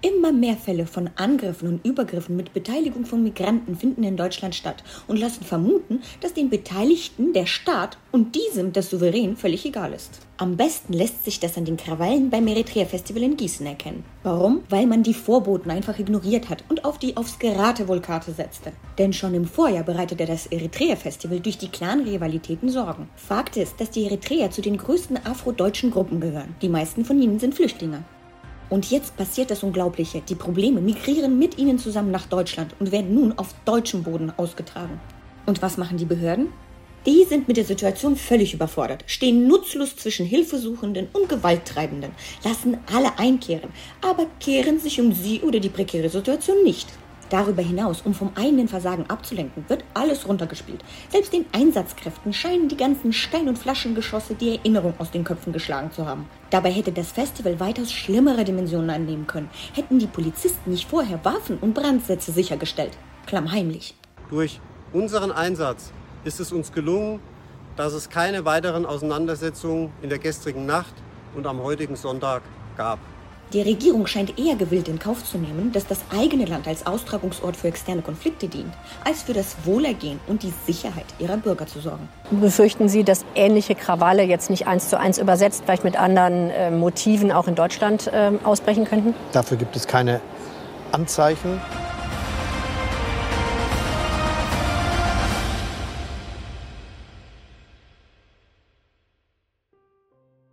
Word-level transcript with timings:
Immer 0.00 0.30
mehr 0.30 0.56
Fälle 0.56 0.86
von 0.86 1.10
Angriffen 1.16 1.66
und 1.66 1.84
Übergriffen 1.84 2.36
mit 2.36 2.52
Beteiligung 2.52 3.04
von 3.04 3.24
Migranten 3.24 3.76
finden 3.76 4.04
in 4.04 4.16
Deutschland 4.16 4.54
statt 4.54 4.84
und 5.08 5.18
lassen 5.18 5.42
vermuten, 5.42 6.02
dass 6.20 6.34
den 6.34 6.50
Beteiligten 6.50 7.32
der 7.32 7.46
Staat 7.46 7.98
und 8.12 8.36
diesem 8.36 8.72
das 8.72 8.90
Souverän 8.90 9.36
völlig 9.36 9.66
egal 9.66 9.92
ist. 9.92 10.20
Am 10.36 10.56
besten 10.56 10.92
lässt 10.92 11.24
sich 11.24 11.40
das 11.40 11.56
an 11.56 11.64
den 11.64 11.76
Krawallen 11.76 12.30
beim 12.30 12.46
Eritrea 12.46 12.84
Festival 12.84 13.24
in 13.24 13.36
Gießen 13.36 13.66
erkennen. 13.66 14.04
Warum? 14.22 14.62
Weil 14.68 14.86
man 14.86 15.02
die 15.02 15.14
Vorboten 15.14 15.72
einfach 15.72 15.98
ignoriert 15.98 16.48
hat 16.48 16.62
und 16.68 16.84
auf 16.84 16.98
die 16.98 17.16
aufs 17.16 17.40
Geratewohl-Karte 17.40 18.30
setzte. 18.30 18.70
Denn 18.98 19.12
schon 19.12 19.34
im 19.34 19.46
Vorjahr 19.46 19.82
bereitete 19.82 20.26
das 20.26 20.46
Eritrea 20.46 20.94
Festival 20.94 21.40
durch 21.40 21.58
die 21.58 21.70
Clan-Rivalitäten 21.70 22.68
Sorgen. 22.68 23.08
Fakt 23.16 23.56
ist, 23.56 23.80
dass 23.80 23.90
die 23.90 24.04
Eritreer 24.04 24.52
zu 24.52 24.62
den 24.62 24.76
größten 24.76 25.16
afrodeutschen 25.26 25.90
Gruppen 25.90 26.20
gehören. 26.20 26.54
Die 26.62 26.68
meisten 26.68 27.04
von 27.04 27.20
ihnen 27.20 27.40
sind 27.40 27.56
Flüchtlinge. 27.56 28.04
Und 28.70 28.90
jetzt 28.90 29.16
passiert 29.16 29.50
das 29.50 29.62
Unglaubliche. 29.62 30.20
Die 30.20 30.34
Probleme 30.34 30.80
migrieren 30.80 31.38
mit 31.38 31.58
ihnen 31.58 31.78
zusammen 31.78 32.10
nach 32.10 32.26
Deutschland 32.26 32.74
und 32.78 32.92
werden 32.92 33.14
nun 33.14 33.38
auf 33.38 33.54
deutschem 33.64 34.02
Boden 34.02 34.32
ausgetragen. 34.36 35.00
Und 35.46 35.62
was 35.62 35.78
machen 35.78 35.96
die 35.96 36.04
Behörden? 36.04 36.48
Die 37.06 37.24
sind 37.24 37.48
mit 37.48 37.56
der 37.56 37.64
Situation 37.64 38.16
völlig 38.16 38.52
überfordert, 38.52 39.04
stehen 39.06 39.46
nutzlos 39.46 39.96
zwischen 39.96 40.26
Hilfesuchenden 40.26 41.08
und 41.12 41.28
Gewalttreibenden, 41.28 42.10
lassen 42.44 42.76
alle 42.92 43.18
einkehren, 43.18 43.70
aber 44.02 44.26
kehren 44.40 44.78
sich 44.78 45.00
um 45.00 45.12
sie 45.12 45.40
oder 45.40 45.60
die 45.60 45.70
prekäre 45.70 46.10
Situation 46.10 46.62
nicht. 46.64 46.88
Darüber 47.30 47.62
hinaus, 47.62 48.02
um 48.02 48.14
vom 48.14 48.30
eigenen 48.36 48.68
Versagen 48.68 49.04
abzulenken, 49.08 49.64
wird 49.68 49.84
alles 49.94 50.26
runtergespielt. 50.26 50.82
Selbst 51.10 51.32
den 51.32 51.44
Einsatzkräften 51.52 52.32
scheinen 52.32 52.68
die 52.68 52.76
ganzen 52.76 53.12
Stein- 53.12 53.48
und 53.48 53.58
Flaschengeschosse 53.58 54.34
die 54.34 54.56
Erinnerung 54.56 54.94
aus 54.98 55.10
den 55.10 55.24
Köpfen 55.24 55.52
geschlagen 55.52 55.90
zu 55.92 56.06
haben. 56.06 56.26
Dabei 56.50 56.70
hätte 56.70 56.92
das 56.92 57.12
Festival 57.12 57.60
weitaus 57.60 57.92
schlimmere 57.92 58.44
Dimensionen 58.44 58.90
annehmen 58.90 59.26
können, 59.26 59.50
hätten 59.74 59.98
die 59.98 60.06
Polizisten 60.06 60.70
nicht 60.70 60.88
vorher 60.88 61.22
Waffen 61.24 61.58
und 61.58 61.74
Brandsätze 61.74 62.32
sichergestellt. 62.32 62.96
Klammheimlich. 63.26 63.94
Durch 64.30 64.60
unseren 64.92 65.32
Einsatz 65.32 65.92
ist 66.24 66.40
es 66.40 66.52
uns 66.52 66.72
gelungen, 66.72 67.20
dass 67.76 67.92
es 67.92 68.08
keine 68.08 68.44
weiteren 68.44 68.86
Auseinandersetzungen 68.86 69.92
in 70.02 70.08
der 70.08 70.18
gestrigen 70.18 70.66
Nacht 70.66 70.94
und 71.36 71.46
am 71.46 71.62
heutigen 71.62 71.94
Sonntag 71.94 72.42
gab. 72.76 72.98
Die 73.54 73.62
Regierung 73.62 74.06
scheint 74.06 74.38
eher 74.38 74.56
gewillt 74.56 74.88
in 74.88 74.98
Kauf 74.98 75.24
zu 75.24 75.38
nehmen, 75.38 75.72
dass 75.72 75.86
das 75.86 76.00
eigene 76.14 76.44
Land 76.44 76.68
als 76.68 76.86
Austragungsort 76.86 77.56
für 77.56 77.68
externe 77.68 78.02
Konflikte 78.02 78.46
dient, 78.46 78.74
als 79.06 79.22
für 79.22 79.32
das 79.32 79.56
Wohlergehen 79.64 80.20
und 80.26 80.42
die 80.42 80.52
Sicherheit 80.66 81.06
ihrer 81.18 81.38
Bürger 81.38 81.66
zu 81.66 81.80
sorgen. 81.80 82.10
Befürchten 82.30 82.90
Sie, 82.90 83.04
dass 83.04 83.24
ähnliche 83.34 83.74
Krawalle 83.74 84.22
jetzt 84.22 84.50
nicht 84.50 84.66
eins 84.66 84.90
zu 84.90 84.98
eins 84.98 85.16
übersetzt, 85.16 85.62
vielleicht 85.64 85.84
mit 85.84 85.98
anderen 85.98 86.50
äh, 86.50 86.70
Motiven 86.70 87.32
auch 87.32 87.48
in 87.48 87.54
Deutschland 87.54 88.08
äh, 88.08 88.32
ausbrechen 88.44 88.84
könnten? 88.84 89.14
Dafür 89.32 89.56
gibt 89.56 89.76
es 89.76 89.86
keine 89.86 90.20
Anzeichen. 90.92 91.58